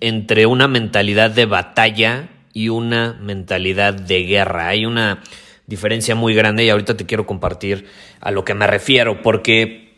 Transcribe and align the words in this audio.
entre 0.00 0.46
una 0.46 0.68
mentalidad 0.68 1.30
de 1.30 1.46
batalla 1.46 2.28
y 2.52 2.68
una 2.68 3.18
mentalidad 3.20 3.94
de 3.94 4.24
guerra? 4.24 4.68
Hay 4.68 4.86
una 4.86 5.22
diferencia 5.66 6.14
muy 6.14 6.34
grande 6.34 6.64
y 6.64 6.70
ahorita 6.70 6.96
te 6.96 7.06
quiero 7.06 7.26
compartir 7.26 7.86
a 8.20 8.30
lo 8.30 8.44
que 8.44 8.54
me 8.54 8.66
refiero 8.66 9.22
porque 9.22 9.94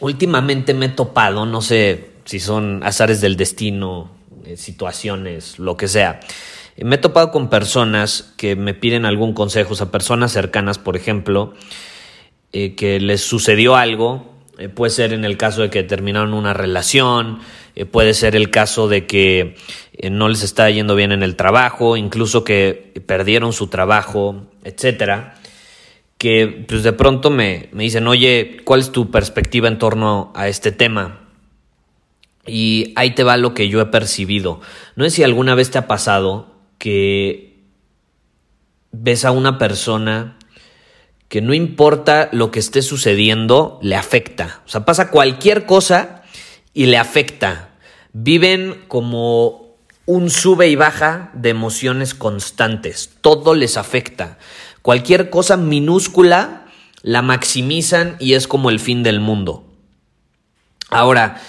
últimamente 0.00 0.74
me 0.74 0.86
he 0.86 0.90
topado, 0.90 1.46
no 1.46 1.62
sé 1.62 2.10
si 2.24 2.40
son 2.40 2.82
azares 2.82 3.20
del 3.20 3.36
destino, 3.36 4.10
eh, 4.44 4.56
situaciones, 4.56 5.58
lo 5.58 5.76
que 5.76 5.88
sea. 5.88 6.20
Me 6.76 6.96
he 6.96 6.98
topado 6.98 7.30
con 7.30 7.48
personas 7.48 8.34
que 8.36 8.54
me 8.54 8.74
piden 8.74 9.06
algún 9.06 9.32
consejo, 9.32 9.72
o 9.72 9.76
sea, 9.76 9.90
personas 9.90 10.32
cercanas, 10.32 10.78
por 10.78 10.96
ejemplo, 10.96 11.54
eh, 12.52 12.74
que 12.74 13.00
les 13.00 13.22
sucedió 13.22 13.76
algo 13.76 14.35
eh, 14.58 14.68
puede 14.68 14.90
ser 14.90 15.12
en 15.12 15.24
el 15.24 15.36
caso 15.36 15.62
de 15.62 15.70
que 15.70 15.82
terminaron 15.82 16.32
una 16.32 16.54
relación, 16.54 17.40
eh, 17.74 17.84
puede 17.84 18.14
ser 18.14 18.34
el 18.36 18.50
caso 18.50 18.88
de 18.88 19.06
que 19.06 19.56
eh, 19.92 20.10
no 20.10 20.28
les 20.28 20.42
está 20.42 20.70
yendo 20.70 20.94
bien 20.94 21.12
en 21.12 21.22
el 21.22 21.36
trabajo, 21.36 21.96
incluso 21.96 22.42
que 22.42 23.02
perdieron 23.06 23.52
su 23.52 23.66
trabajo, 23.68 24.46
etcétera. 24.64 25.34
Que 26.18 26.64
pues 26.66 26.82
de 26.82 26.94
pronto 26.94 27.28
me, 27.28 27.68
me 27.72 27.82
dicen, 27.82 28.06
oye, 28.08 28.58
¿cuál 28.64 28.80
es 28.80 28.90
tu 28.92 29.10
perspectiva 29.10 29.68
en 29.68 29.78
torno 29.78 30.32
a 30.34 30.48
este 30.48 30.72
tema? 30.72 31.20
Y 32.46 32.94
ahí 32.96 33.10
te 33.10 33.24
va 33.24 33.36
lo 33.36 33.52
que 33.52 33.68
yo 33.68 33.80
he 33.82 33.86
percibido. 33.86 34.60
No 34.94 35.04
sé 35.04 35.10
si 35.10 35.22
alguna 35.22 35.54
vez 35.54 35.70
te 35.70 35.78
ha 35.78 35.86
pasado 35.86 36.54
que 36.78 37.58
ves 38.92 39.24
a 39.26 39.32
una 39.32 39.58
persona 39.58 40.36
que 41.28 41.40
no 41.40 41.54
importa 41.54 42.28
lo 42.32 42.50
que 42.50 42.60
esté 42.60 42.82
sucediendo, 42.82 43.78
le 43.82 43.96
afecta. 43.96 44.62
O 44.66 44.68
sea, 44.68 44.84
pasa 44.84 45.10
cualquier 45.10 45.66
cosa 45.66 46.22
y 46.72 46.86
le 46.86 46.98
afecta. 46.98 47.70
Viven 48.12 48.84
como 48.88 49.76
un 50.06 50.30
sube 50.30 50.68
y 50.68 50.76
baja 50.76 51.30
de 51.34 51.50
emociones 51.50 52.14
constantes. 52.14 53.10
Todo 53.20 53.54
les 53.54 53.76
afecta. 53.76 54.38
Cualquier 54.82 55.30
cosa 55.30 55.56
minúscula 55.56 56.66
la 57.02 57.22
maximizan 57.22 58.16
y 58.20 58.34
es 58.34 58.46
como 58.46 58.70
el 58.70 58.78
fin 58.80 59.02
del 59.02 59.20
mundo. 59.20 59.64
Ahora, 60.90 61.40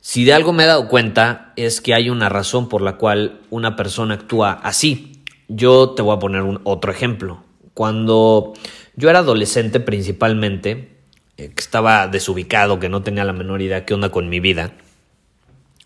si 0.00 0.24
de 0.24 0.32
algo 0.32 0.52
me 0.52 0.62
he 0.62 0.66
dado 0.66 0.86
cuenta 0.86 1.52
es 1.56 1.80
que 1.80 1.94
hay 1.94 2.10
una 2.10 2.28
razón 2.28 2.68
por 2.68 2.80
la 2.80 2.96
cual 2.96 3.40
una 3.50 3.74
persona 3.74 4.14
actúa 4.14 4.52
así. 4.52 5.24
Yo 5.48 5.90
te 5.90 6.02
voy 6.02 6.14
a 6.14 6.20
poner 6.20 6.42
un 6.42 6.60
otro 6.62 6.92
ejemplo. 6.92 7.45
Cuando 7.76 8.54
yo 8.94 9.10
era 9.10 9.18
adolescente 9.18 9.80
principalmente, 9.80 10.96
eh, 11.36 11.50
que 11.54 11.60
estaba 11.60 12.08
desubicado, 12.08 12.80
que 12.80 12.88
no 12.88 13.02
tenía 13.02 13.22
la 13.22 13.34
menor 13.34 13.60
idea 13.60 13.84
qué 13.84 13.92
onda 13.92 14.08
con 14.08 14.30
mi 14.30 14.40
vida, 14.40 14.72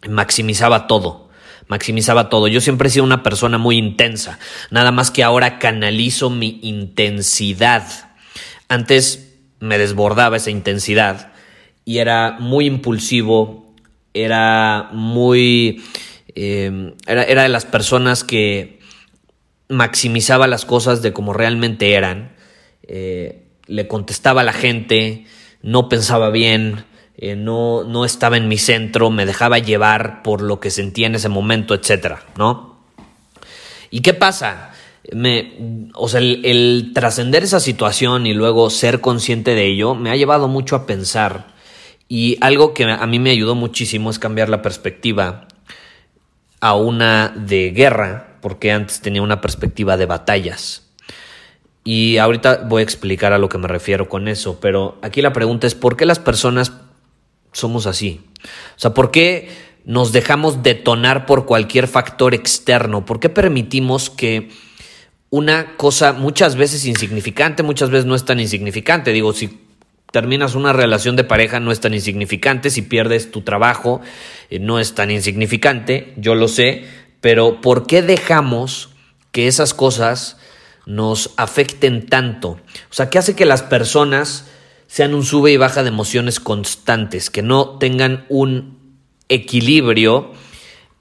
maximizaba 0.08 0.86
todo, 0.86 1.30
maximizaba 1.66 2.28
todo. 2.28 2.46
Yo 2.46 2.60
siempre 2.60 2.86
he 2.86 2.92
sido 2.92 3.04
una 3.04 3.24
persona 3.24 3.58
muy 3.58 3.76
intensa, 3.76 4.38
nada 4.70 4.92
más 4.92 5.10
que 5.10 5.24
ahora 5.24 5.58
canalizo 5.58 6.30
mi 6.30 6.60
intensidad. 6.62 8.12
Antes 8.68 9.34
me 9.58 9.76
desbordaba 9.76 10.36
esa 10.36 10.52
intensidad 10.52 11.32
y 11.84 11.98
era 11.98 12.36
muy 12.38 12.66
impulsivo, 12.66 13.74
era 14.14 14.90
muy... 14.92 15.82
Eh, 16.36 16.94
era, 17.08 17.24
era 17.24 17.42
de 17.42 17.48
las 17.48 17.64
personas 17.64 18.22
que 18.22 18.79
maximizaba 19.70 20.47
las 20.47 20.66
cosas 20.66 21.00
de 21.00 21.12
como 21.12 21.32
realmente 21.32 21.94
eran 21.94 22.32
eh, 22.92 23.44
le 23.66 23.86
contestaba 23.86 24.41
a 24.41 24.44
la 24.44 24.53
gente, 24.53 25.26
no 25.62 25.88
pensaba 25.88 26.31
bien, 26.31 26.84
eh, 27.16 27.36
no, 27.36 27.84
no 27.84 28.04
estaba 28.04 28.36
en 28.36 28.48
mi 28.48 28.58
centro, 28.58 29.10
me 29.10 29.26
dejaba 29.26 29.60
llevar 29.60 30.25
por 30.25 30.42
lo 30.42 30.58
que 30.58 30.72
sentía 30.72 31.06
en 31.06 31.14
ese 31.14 31.28
momento, 31.28 31.72
etcétera, 31.75 32.25
¿no? 32.36 32.81
¿Y 33.91 34.00
qué 34.00 34.12
pasa? 34.12 34.72
Me, 35.12 35.53
o 35.94 36.08
sea, 36.08 36.19
el, 36.19 36.44
el 36.44 36.91
trascender 36.92 37.44
esa 37.44 37.60
situación 37.60 38.26
y 38.26 38.34
luego 38.34 38.70
ser 38.70 39.00
consciente 39.00 39.54
de 39.54 39.66
ello 39.66 39.94
me 39.94 40.10
ha 40.10 40.16
llevado 40.16 40.48
mucho 40.48 40.75
a 40.75 40.84
pensar. 40.87 41.54
Y 42.08 42.38
algo 42.41 42.75
que 42.75 42.91
a 42.91 43.06
mí 43.06 43.20
me 43.20 43.31
ayudó 43.31 43.54
muchísimo 43.54 44.10
es 44.10 44.19
cambiar 44.19 44.48
la 44.48 44.62
perspectiva 44.62 45.47
a 46.60 46.75
una 46.75 47.32
de 47.37 47.70
guerra, 47.70 48.29
porque 48.40 48.72
antes 48.72 49.00
tenía 49.00 49.22
una 49.22 49.40
perspectiva 49.40 49.96
de 49.96 50.06
batallas. 50.06 50.86
Y 51.84 52.18
ahorita 52.18 52.64
voy 52.68 52.80
a 52.80 52.84
explicar 52.84 53.32
a 53.32 53.38
lo 53.38 53.48
que 53.48 53.58
me 53.58 53.68
refiero 53.68 54.08
con 54.08 54.28
eso, 54.28 54.60
pero 54.60 54.98
aquí 55.02 55.22
la 55.22 55.32
pregunta 55.32 55.66
es, 55.66 55.74
¿por 55.74 55.96
qué 55.96 56.04
las 56.04 56.18
personas 56.18 56.72
somos 57.52 57.86
así? 57.86 58.20
O 58.76 58.78
sea, 58.78 58.92
¿por 58.92 59.10
qué 59.10 59.48
nos 59.84 60.12
dejamos 60.12 60.62
detonar 60.62 61.26
por 61.26 61.46
cualquier 61.46 61.88
factor 61.88 62.34
externo? 62.34 63.06
¿Por 63.06 63.18
qué 63.18 63.28
permitimos 63.28 64.10
que 64.10 64.50
una 65.30 65.76
cosa 65.76 66.12
muchas 66.12 66.56
veces 66.56 66.84
insignificante, 66.84 67.62
muchas 67.62 67.90
veces 67.90 68.04
no 68.04 68.14
es 68.14 68.24
tan 68.24 68.40
insignificante? 68.40 69.12
Digo, 69.12 69.32
si 69.32 69.58
terminas 70.10 70.54
una 70.54 70.72
relación 70.72 71.16
de 71.16 71.24
pareja 71.24 71.60
no 71.60 71.72
es 71.72 71.80
tan 71.80 71.94
insignificante, 71.94 72.70
si 72.70 72.82
pierdes 72.82 73.30
tu 73.30 73.42
trabajo 73.42 74.00
eh, 74.50 74.58
no 74.58 74.78
es 74.78 74.94
tan 74.94 75.10
insignificante, 75.10 76.12
yo 76.16 76.34
lo 76.34 76.48
sé, 76.48 76.84
pero 77.20 77.60
¿por 77.60 77.86
qué 77.86 78.03
dejamos 78.03 78.91
que 79.32 79.47
esas 79.47 79.75
cosas 79.75 80.36
nos 80.86 81.31
afecten 81.36 82.06
tanto. 82.06 82.50
O 82.91 82.92
sea, 82.92 83.10
¿qué 83.10 83.19
hace 83.19 83.36
que 83.36 83.44
las 83.44 83.62
personas 83.62 84.47
sean 84.86 85.14
un 85.14 85.25
sube 85.25 85.53
y 85.53 85.56
baja 85.56 85.82
de 85.82 85.88
emociones 85.88 86.41
constantes, 86.41 87.31
que 87.31 87.42
no 87.42 87.78
tengan 87.78 88.26
un 88.28 88.97
equilibrio 89.28 90.32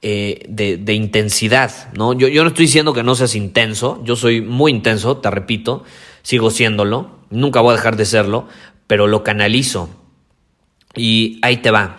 eh, 0.03 0.45
de, 0.47 0.93
intensidad, 0.93 1.91
¿no? 1.93 2.13
Yo, 2.13 2.27
yo 2.27 2.43
no 2.43 2.49
estoy 2.49 2.67
diciendo 2.67 2.93
que 2.93 3.01
no 3.01 3.15
seas 3.15 3.33
intenso, 3.33 3.99
yo 4.03 4.15
soy 4.15 4.41
muy 4.41 4.71
intenso, 4.71 5.17
te 5.17 5.31
repito, 5.31 5.83
sigo 6.21 6.51
siéndolo, 6.51 7.09
nunca 7.31 7.61
voy 7.61 7.73
a 7.73 7.77
dejar 7.77 7.95
de 7.95 8.05
serlo, 8.05 8.47
pero 8.85 9.07
lo 9.07 9.23
canalizo. 9.23 9.89
Y 10.95 11.39
ahí 11.41 11.57
te 11.57 11.71
va. 11.71 11.98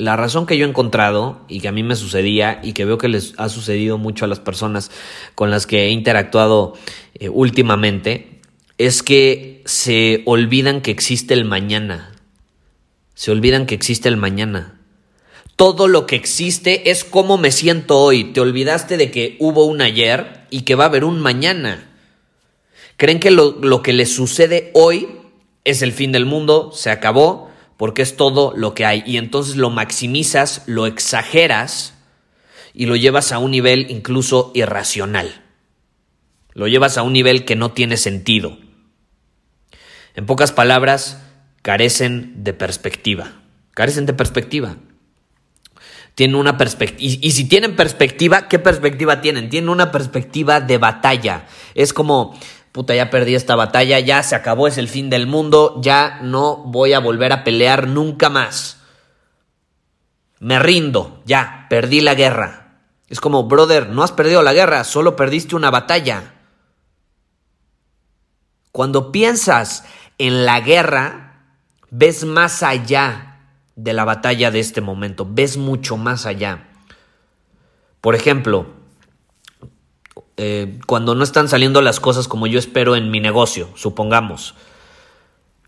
La 0.00 0.16
razón 0.16 0.46
que 0.46 0.56
yo 0.56 0.64
he 0.64 0.68
encontrado 0.70 1.42
y 1.46 1.60
que 1.60 1.68
a 1.68 1.72
mí 1.72 1.82
me 1.82 1.94
sucedía 1.94 2.58
y 2.62 2.72
que 2.72 2.86
veo 2.86 2.96
que 2.96 3.08
les 3.08 3.34
ha 3.36 3.50
sucedido 3.50 3.98
mucho 3.98 4.24
a 4.24 4.28
las 4.28 4.40
personas 4.40 4.90
con 5.34 5.50
las 5.50 5.66
que 5.66 5.84
he 5.84 5.90
interactuado 5.90 6.72
eh, 7.16 7.28
últimamente 7.28 8.40
es 8.78 9.02
que 9.02 9.60
se 9.66 10.22
olvidan 10.24 10.80
que 10.80 10.90
existe 10.90 11.34
el 11.34 11.44
mañana. 11.44 12.12
Se 13.12 13.30
olvidan 13.30 13.66
que 13.66 13.74
existe 13.74 14.08
el 14.08 14.16
mañana. 14.16 14.80
Todo 15.54 15.86
lo 15.86 16.06
que 16.06 16.16
existe 16.16 16.90
es 16.90 17.04
cómo 17.04 17.36
me 17.36 17.50
siento 17.50 17.98
hoy. 17.98 18.32
Te 18.32 18.40
olvidaste 18.40 18.96
de 18.96 19.10
que 19.10 19.36
hubo 19.38 19.66
un 19.66 19.82
ayer 19.82 20.46
y 20.48 20.62
que 20.62 20.76
va 20.76 20.84
a 20.84 20.86
haber 20.86 21.04
un 21.04 21.20
mañana. 21.20 21.90
Creen 22.96 23.20
que 23.20 23.30
lo, 23.30 23.58
lo 23.60 23.82
que 23.82 23.92
les 23.92 24.14
sucede 24.14 24.70
hoy 24.72 25.08
es 25.66 25.82
el 25.82 25.92
fin 25.92 26.10
del 26.10 26.24
mundo, 26.24 26.72
se 26.72 26.88
acabó, 26.88 27.49
porque 27.80 28.02
es 28.02 28.14
todo 28.14 28.52
lo 28.54 28.74
que 28.74 28.84
hay. 28.84 29.02
Y 29.06 29.16
entonces 29.16 29.56
lo 29.56 29.70
maximizas, 29.70 30.64
lo 30.66 30.84
exageras 30.84 31.94
y 32.74 32.84
lo 32.84 32.94
llevas 32.94 33.32
a 33.32 33.38
un 33.38 33.52
nivel 33.52 33.86
incluso 33.88 34.52
irracional. 34.54 35.42
Lo 36.52 36.68
llevas 36.68 36.98
a 36.98 37.02
un 37.02 37.14
nivel 37.14 37.46
que 37.46 37.56
no 37.56 37.72
tiene 37.72 37.96
sentido. 37.96 38.58
En 40.14 40.26
pocas 40.26 40.52
palabras, 40.52 41.22
carecen 41.62 42.44
de 42.44 42.52
perspectiva. 42.52 43.40
Carecen 43.70 44.04
de 44.04 44.12
perspectiva. 44.12 44.76
Tienen 46.14 46.36
una 46.36 46.58
perspectiva. 46.58 47.00
Y, 47.00 47.26
y, 47.26 47.30
si 47.30 47.46
tienen 47.48 47.76
perspectiva, 47.76 48.46
¿qué 48.46 48.58
perspectiva 48.58 49.22
tienen? 49.22 49.48
Tienen 49.48 49.70
una 49.70 49.90
perspectiva 49.90 50.60
de 50.60 50.76
batalla. 50.76 51.46
Es 51.74 51.94
como, 51.94 52.38
puta, 52.72 52.94
ya 52.94 53.10
perdí 53.10 53.34
esta 53.34 53.56
batalla, 53.56 53.98
ya 54.00 54.22
se 54.22 54.34
acabó, 54.34 54.68
es 54.68 54.78
el 54.78 54.88
fin 54.88 55.10
del 55.10 55.26
mundo, 55.26 55.80
ya 55.82 56.20
no 56.22 56.56
voy 56.56 56.92
a 56.92 57.00
volver 57.00 57.32
a 57.32 57.44
pelear 57.44 57.88
nunca 57.88 58.28
más. 58.28 58.78
Me 60.38 60.58
rindo, 60.58 61.22
ya, 61.26 61.66
perdí 61.68 62.00
la 62.00 62.14
guerra. 62.14 62.78
Es 63.08 63.20
como, 63.20 63.44
brother, 63.44 63.88
no 63.88 64.02
has 64.02 64.12
perdido 64.12 64.42
la 64.42 64.52
guerra, 64.52 64.84
solo 64.84 65.16
perdiste 65.16 65.56
una 65.56 65.70
batalla. 65.70 66.34
Cuando 68.72 69.10
piensas 69.10 69.84
en 70.18 70.46
la 70.46 70.60
guerra, 70.60 71.42
ves 71.90 72.24
más 72.24 72.62
allá 72.62 73.40
de 73.74 73.92
la 73.92 74.04
batalla 74.04 74.50
de 74.50 74.60
este 74.60 74.80
momento, 74.80 75.26
ves 75.28 75.56
mucho 75.56 75.96
más 75.96 76.24
allá. 76.24 76.68
Por 78.00 78.14
ejemplo, 78.14 78.79
eh, 80.42 80.78
cuando 80.86 81.14
no 81.14 81.22
están 81.22 81.50
saliendo 81.50 81.82
las 81.82 82.00
cosas 82.00 82.26
como 82.26 82.46
yo 82.46 82.58
espero 82.58 82.96
en 82.96 83.10
mi 83.10 83.20
negocio, 83.20 83.68
supongamos. 83.74 84.54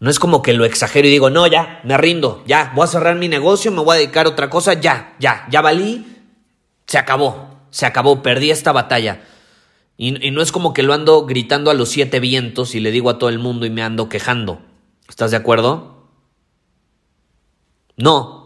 No 0.01 0.09
es 0.09 0.19
como 0.19 0.41
que 0.41 0.55
lo 0.55 0.65
exagero 0.65 1.07
y 1.07 1.11
digo, 1.11 1.29
no, 1.29 1.47
ya, 1.47 1.83
me 1.85 1.95
rindo, 1.99 2.43
ya, 2.47 2.73
voy 2.75 2.85
a 2.85 2.87
cerrar 2.87 3.17
mi 3.17 3.29
negocio, 3.29 3.71
me 3.71 3.83
voy 3.83 3.97
a 3.97 3.99
dedicar 3.99 4.25
a 4.25 4.31
otra 4.31 4.49
cosa, 4.49 4.73
ya, 4.73 5.15
ya, 5.19 5.47
ya 5.51 5.61
valí, 5.61 6.07
se 6.87 6.97
acabó, 6.97 7.51
se 7.69 7.85
acabó, 7.85 8.23
perdí 8.23 8.51
esta 8.51 8.73
batalla. 8.73 9.21
Y, 9.99 10.27
y 10.27 10.31
no 10.31 10.41
es 10.41 10.53
como 10.53 10.73
que 10.73 10.83
lo 10.83 10.95
ando 10.95 11.27
gritando 11.27 11.71
a 11.71 11.75
los 11.75 11.91
siete 11.91 12.19
vientos 12.19 12.75
y 12.75 12.81
le 12.81 12.93
digo 12.93 13.11
a 13.11 13.19
todo 13.19 13.29
el 13.29 13.39
mundo 13.39 13.67
y 13.67 13.71
me 13.71 13.83
ando 13.83 14.09
quejando. 14.09 14.63
¿Estás 15.07 15.33
de 15.33 15.37
acuerdo? 15.37 16.09
No, 17.99 18.42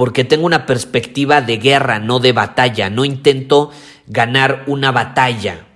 porque 0.00 0.24
tengo 0.24 0.46
una 0.46 0.64
perspectiva 0.64 1.42
de 1.42 1.58
guerra, 1.58 1.98
no 1.98 2.20
de 2.20 2.32
batalla. 2.32 2.88
No 2.88 3.04
intento 3.04 3.70
ganar 4.06 4.64
una 4.66 4.92
batalla. 4.92 5.66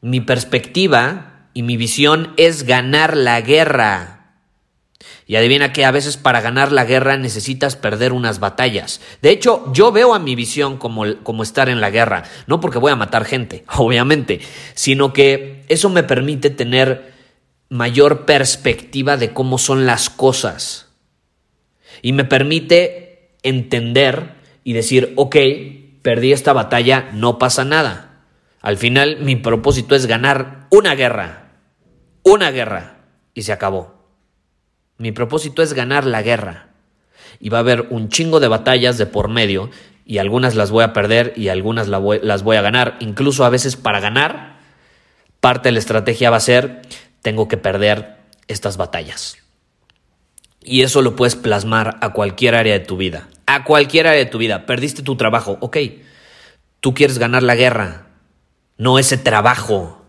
Mi 0.00 0.20
perspectiva 0.20 1.48
y 1.54 1.64
mi 1.64 1.76
visión 1.76 2.34
es 2.36 2.62
ganar 2.62 3.16
la 3.16 3.40
guerra. 3.40 4.36
Y 5.26 5.34
adivina 5.34 5.72
que 5.72 5.84
a 5.84 5.90
veces 5.90 6.16
para 6.16 6.40
ganar 6.40 6.70
la 6.70 6.84
guerra 6.84 7.16
necesitas 7.16 7.74
perder 7.74 8.12
unas 8.12 8.38
batallas. 8.38 9.00
De 9.22 9.30
hecho, 9.30 9.64
yo 9.72 9.90
veo 9.90 10.14
a 10.14 10.20
mi 10.20 10.36
visión 10.36 10.76
como, 10.76 11.20
como, 11.24 11.42
estar 11.42 11.68
en 11.68 11.80
la 11.80 11.90
guerra, 11.90 12.22
no 12.46 12.60
porque 12.60 12.78
voy 12.78 12.92
a 12.92 12.96
matar 12.96 13.24
gente, 13.24 13.64
obviamente, 13.76 14.38
sino 14.74 15.12
que 15.12 15.64
eso 15.66 15.90
me 15.90 16.04
permite 16.04 16.50
tener 16.50 17.12
mayor 17.70 18.24
perspectiva 18.24 19.16
de 19.16 19.32
cómo 19.32 19.58
son 19.58 19.84
las 19.84 20.10
cosas 20.10 20.84
y 22.02 22.12
me 22.12 22.24
permite 22.24 23.07
entender 23.42 24.34
y 24.64 24.72
decir, 24.72 25.12
ok, 25.16 25.36
perdí 26.02 26.32
esta 26.32 26.52
batalla, 26.52 27.10
no 27.12 27.38
pasa 27.38 27.64
nada. 27.64 28.22
Al 28.60 28.76
final 28.76 29.18
mi 29.20 29.36
propósito 29.36 29.94
es 29.94 30.06
ganar 30.06 30.66
una 30.70 30.94
guerra, 30.94 31.52
una 32.22 32.50
guerra, 32.50 32.98
y 33.34 33.42
se 33.42 33.52
acabó. 33.52 34.04
Mi 34.96 35.12
propósito 35.12 35.62
es 35.62 35.72
ganar 35.72 36.04
la 36.04 36.22
guerra. 36.22 36.70
Y 37.40 37.50
va 37.50 37.58
a 37.58 37.60
haber 37.60 37.86
un 37.90 38.08
chingo 38.08 38.40
de 38.40 38.48
batallas 38.48 38.98
de 38.98 39.06
por 39.06 39.28
medio, 39.28 39.70
y 40.04 40.18
algunas 40.18 40.54
las 40.54 40.70
voy 40.70 40.84
a 40.84 40.94
perder 40.94 41.34
y 41.36 41.48
algunas 41.48 41.86
las 41.86 42.42
voy 42.42 42.56
a 42.56 42.62
ganar. 42.62 42.96
Incluso 43.00 43.44
a 43.44 43.50
veces 43.50 43.76
para 43.76 44.00
ganar, 44.00 44.58
parte 45.40 45.68
de 45.68 45.72
la 45.72 45.78
estrategia 45.80 46.30
va 46.30 46.38
a 46.38 46.40
ser, 46.40 46.80
tengo 47.20 47.46
que 47.46 47.58
perder 47.58 48.16
estas 48.48 48.78
batallas. 48.78 49.36
Y 50.62 50.82
eso 50.82 51.02
lo 51.02 51.16
puedes 51.16 51.36
plasmar 51.36 51.98
a 52.00 52.12
cualquier 52.12 52.54
área 52.54 52.74
de 52.74 52.84
tu 52.84 52.96
vida. 52.96 53.28
A 53.46 53.64
cualquier 53.64 54.06
área 54.06 54.18
de 54.18 54.30
tu 54.30 54.38
vida. 54.38 54.66
Perdiste 54.66 55.02
tu 55.02 55.16
trabajo. 55.16 55.56
Ok. 55.60 55.78
Tú 56.80 56.94
quieres 56.94 57.18
ganar 57.18 57.42
la 57.42 57.54
guerra. 57.54 58.06
No 58.76 58.98
ese 58.98 59.16
trabajo. 59.16 60.04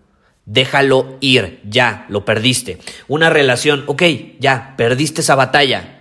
Déjalo 0.46 1.18
ir. 1.22 1.62
Ya, 1.63 2.06
lo 2.10 2.25
perdiste. 2.25 2.80
Una 3.07 3.30
relación. 3.30 3.84
Ok, 3.88 4.04
ya, 4.40 4.74
perdiste 4.78 5.22
esa 5.22 5.36
batalla. 5.36 6.00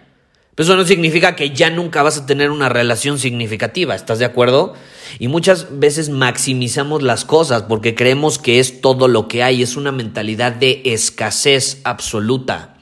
Pero 0.55 0.65
eso 0.71 0.77
no 0.77 0.85
significa 0.85 1.37
que 1.37 1.51
ya 1.51 1.71
nunca 1.71 2.03
vas 2.03 2.19
a 2.19 2.27
tener 2.27 2.51
una 2.51 2.69
relación 2.69 3.21
significativa. 3.21 3.95
¿Estás 3.95 4.19
de 4.19 4.25
acuerdo? 4.25 4.75
Y 5.21 5.29
muchas 5.29 5.79
veces 5.79 6.09
maximizamos 6.09 7.03
las 7.03 7.25
cosas 7.25 7.63
porque 7.63 7.95
creemos 7.95 8.41
que 8.41 8.59
es 8.59 8.81
todo 8.81 9.07
lo 9.07 9.29
que 9.29 9.45
hay. 9.45 9.63
Es 9.63 9.77
una 9.77 9.93
mentalidad 9.93 10.51
de 10.51 10.83
escasez 10.85 11.81
absoluta. 11.85 12.78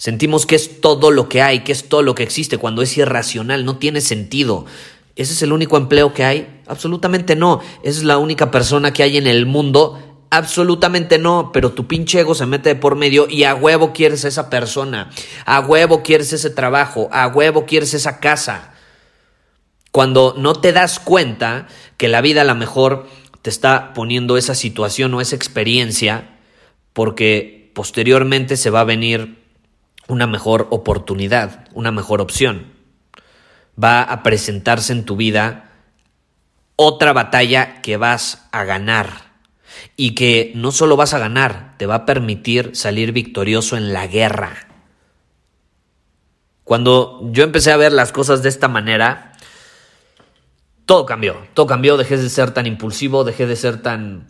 Sentimos 0.00 0.46
que 0.46 0.54
es 0.54 0.80
todo 0.80 1.10
lo 1.10 1.28
que 1.28 1.42
hay, 1.42 1.60
que 1.60 1.72
es 1.72 1.90
todo 1.90 2.00
lo 2.00 2.14
que 2.14 2.22
existe, 2.22 2.56
cuando 2.56 2.80
es 2.80 2.96
irracional, 2.96 3.66
no 3.66 3.76
tiene 3.76 4.00
sentido. 4.00 4.64
¿Ese 5.14 5.34
es 5.34 5.42
el 5.42 5.52
único 5.52 5.76
empleo 5.76 6.14
que 6.14 6.24
hay? 6.24 6.62
Absolutamente 6.66 7.36
no. 7.36 7.60
¿Esa 7.82 7.98
es 7.98 8.04
la 8.04 8.16
única 8.16 8.50
persona 8.50 8.94
que 8.94 9.02
hay 9.02 9.18
en 9.18 9.26
el 9.26 9.44
mundo? 9.44 10.24
Absolutamente 10.30 11.18
no, 11.18 11.50
pero 11.52 11.72
tu 11.72 11.86
pinche 11.86 12.20
ego 12.20 12.34
se 12.34 12.46
mete 12.46 12.74
por 12.76 12.96
medio 12.96 13.28
y 13.28 13.44
a 13.44 13.54
huevo 13.54 13.92
quieres 13.92 14.24
esa 14.24 14.48
persona, 14.48 15.10
a 15.44 15.60
huevo 15.60 16.02
quieres 16.02 16.32
ese 16.32 16.48
trabajo, 16.48 17.10
a 17.12 17.26
huevo 17.26 17.66
quieres 17.66 17.92
esa 17.92 18.20
casa. 18.20 18.72
Cuando 19.92 20.34
no 20.38 20.54
te 20.54 20.72
das 20.72 20.98
cuenta 20.98 21.68
que 21.98 22.08
la 22.08 22.22
vida 22.22 22.40
a 22.40 22.46
lo 22.46 22.54
mejor 22.54 23.06
te 23.42 23.50
está 23.50 23.92
poniendo 23.92 24.38
esa 24.38 24.54
situación 24.54 25.12
o 25.12 25.20
esa 25.20 25.36
experiencia, 25.36 26.38
porque 26.94 27.70
posteriormente 27.74 28.56
se 28.56 28.70
va 28.70 28.80
a 28.80 28.84
venir 28.84 29.39
una 30.10 30.26
mejor 30.26 30.66
oportunidad, 30.70 31.68
una 31.72 31.92
mejor 31.92 32.20
opción. 32.20 32.72
Va 33.82 34.02
a 34.02 34.22
presentarse 34.22 34.92
en 34.92 35.04
tu 35.04 35.16
vida 35.16 35.70
otra 36.76 37.12
batalla 37.12 37.80
que 37.80 37.96
vas 37.96 38.48
a 38.50 38.64
ganar 38.64 39.30
y 39.96 40.14
que 40.14 40.52
no 40.56 40.72
solo 40.72 40.96
vas 40.96 41.14
a 41.14 41.18
ganar, 41.18 41.74
te 41.78 41.86
va 41.86 41.94
a 41.94 42.06
permitir 42.06 42.74
salir 42.74 43.12
victorioso 43.12 43.76
en 43.76 43.92
la 43.92 44.06
guerra. 44.06 44.66
Cuando 46.64 47.20
yo 47.32 47.44
empecé 47.44 47.70
a 47.70 47.76
ver 47.76 47.92
las 47.92 48.12
cosas 48.12 48.42
de 48.42 48.48
esta 48.48 48.68
manera, 48.68 49.32
todo 50.86 51.06
cambió, 51.06 51.46
todo 51.54 51.66
cambió, 51.66 51.96
dejé 51.96 52.16
de 52.16 52.28
ser 52.28 52.50
tan 52.50 52.66
impulsivo, 52.66 53.22
dejé 53.24 53.46
de 53.46 53.56
ser 53.56 53.80
tan 53.80 54.26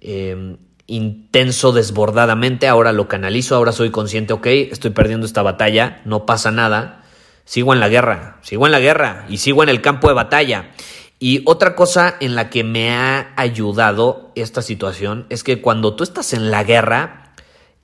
eh, 0.00 0.56
intenso 0.92 1.72
desbordadamente, 1.72 2.68
ahora 2.68 2.92
lo 2.92 3.08
canalizo, 3.08 3.56
ahora 3.56 3.72
soy 3.72 3.90
consciente, 3.90 4.34
ok, 4.34 4.46
estoy 4.46 4.90
perdiendo 4.90 5.24
esta 5.24 5.40
batalla, 5.40 6.02
no 6.04 6.26
pasa 6.26 6.50
nada, 6.50 7.02
sigo 7.46 7.72
en 7.72 7.80
la 7.80 7.88
guerra, 7.88 8.38
sigo 8.42 8.66
en 8.66 8.72
la 8.72 8.78
guerra 8.78 9.24
y 9.30 9.38
sigo 9.38 9.62
en 9.62 9.70
el 9.70 9.80
campo 9.80 10.08
de 10.08 10.14
batalla. 10.14 10.72
Y 11.18 11.42
otra 11.46 11.74
cosa 11.76 12.16
en 12.20 12.34
la 12.34 12.50
que 12.50 12.62
me 12.62 12.92
ha 12.92 13.32
ayudado 13.36 14.32
esta 14.34 14.60
situación 14.60 15.24
es 15.30 15.44
que 15.44 15.62
cuando 15.62 15.96
tú 15.96 16.04
estás 16.04 16.34
en 16.34 16.50
la 16.50 16.62
guerra, 16.62 17.32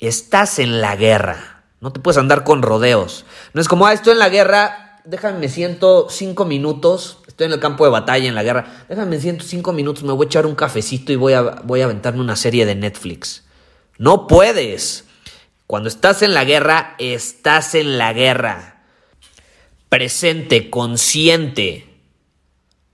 estás 0.01 0.59
en 0.59 0.83
la 0.83 0.95
guerra. 0.95 1.63
No 1.81 1.93
te 1.93 2.01
puedes 2.01 2.19
andar 2.19 2.45
con 2.45 2.61
rodeos. 2.61 3.25
No 3.55 3.61
es 3.63 3.69
como, 3.69 3.87
ah, 3.87 3.95
estoy 3.95 4.13
en 4.15 4.19
la 4.19 4.29
guerra, 4.29 5.01
déjame, 5.05 5.39
me 5.39 5.49
siento 5.49 6.09
cinco 6.11 6.45
minutos, 6.45 7.18
estoy 7.39 7.47
en 7.47 7.53
el 7.53 7.61
campo 7.61 7.85
de 7.85 7.91
batalla, 7.93 8.29
en 8.29 8.35
la 8.35 8.43
guerra, 8.43 8.85
déjame, 8.89 9.21
siento 9.21 9.45
cinco 9.45 9.73
minutos, 9.73 10.03
me 10.03 10.13
voy 10.13 10.25
a 10.25 10.27
echar 10.27 10.45
un 10.45 10.57
cafecito 10.57 11.13
y 11.13 11.17
voy 11.17 11.35
a, 11.35 11.43
voy 11.43 11.83
a 11.83 11.85
aventarme 11.85 12.21
una 12.21 12.35
serie 12.35 12.67
de 12.67 12.75
Netflix. 12.75 13.45
No 13.97 14.27
puedes. 14.27 15.05
Cuando 15.69 15.89
estás 15.89 16.23
en 16.23 16.35
la 16.35 16.45
guerra, 16.45 16.97
estás 16.99 17.77
en 17.77 17.97
la 17.97 18.13
guerra. 18.13 18.83
Presente, 19.89 20.69
consciente, 20.69 21.89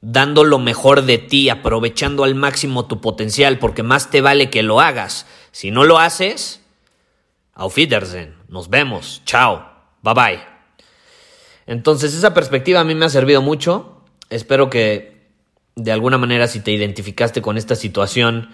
dando 0.03 0.45
lo 0.45 0.59
mejor 0.59 1.07
de 1.07 1.17
ti, 1.17 1.49
aprovechando 1.49 2.23
al 2.23 2.35
máximo 2.35 2.85
tu 2.85 3.01
potencial, 3.01 3.59
porque 3.59 3.83
más 3.83 4.11
te 4.11 4.21
vale 4.21 4.51
que 4.51 4.63
lo 4.63 4.79
hagas. 4.79 5.25
Si 5.53 5.71
no 5.71 5.85
lo 5.85 5.99
haces, 5.99 6.61
auf 7.55 7.79
Wiedersehen, 7.79 8.35
nos 8.49 8.69
vemos, 8.69 9.23
chao, 9.25 9.65
bye 10.03 10.13
bye. 10.13 10.43
Entonces 11.65 12.13
esa 12.13 12.35
perspectiva 12.35 12.81
a 12.81 12.85
mí 12.85 12.95
me 12.95 13.07
ha 13.07 13.09
servido 13.09 13.41
mucho 13.41 13.94
espero 14.31 14.71
que 14.71 15.15
de 15.77 15.93
alguna 15.93 16.19
manera 16.19 16.47
si 16.47 16.61
te 16.61 16.73
identificaste 16.73 17.43
con 17.43 17.57
esta 17.57 17.75
situación 17.75 18.51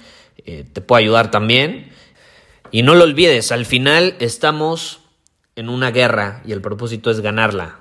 eh, 0.47 0.65
te 0.73 0.81
pueda 0.81 1.01
ayudar 1.01 1.31
también. 1.31 1.91
Y 2.71 2.83
no 2.83 2.95
lo 2.95 3.05
olvides, 3.05 3.51
al 3.53 3.67
final 3.67 4.15
estamos 4.21 5.01
en 5.57 5.69
una 5.69 5.91
guerra 5.91 6.43
y 6.47 6.53
el 6.53 6.61
propósito 6.61 7.11
es 7.11 7.21
ganarla, 7.21 7.81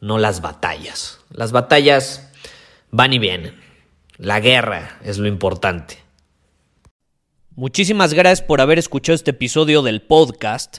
no 0.00 0.18
las 0.18 0.40
batallas. 0.40 1.20
Las 1.30 1.52
batallas 1.52 2.30
van 2.90 3.12
y 3.12 3.18
vienen. 3.18 3.60
La 4.16 4.40
guerra 4.40 4.98
es 5.04 5.18
lo 5.18 5.28
importante. 5.28 5.98
Muchísimas 7.54 8.14
gracias 8.14 8.46
por 8.46 8.60
haber 8.60 8.78
escuchado 8.78 9.14
este 9.14 9.32
episodio 9.32 9.82
del 9.82 10.02
podcast. 10.02 10.78